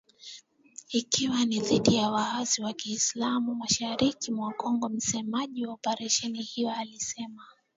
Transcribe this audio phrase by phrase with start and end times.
[0.93, 7.45] Ikiwa ni dhidi ya waasi wa kiislam mashariki mwa Kongo msemaji wa operesheni hiyo alisema.